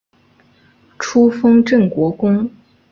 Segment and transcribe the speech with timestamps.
[0.97, 2.49] 初封镇国公。